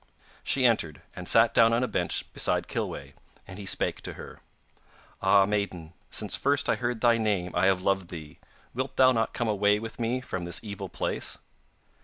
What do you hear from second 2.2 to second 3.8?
beside Kilweh, and he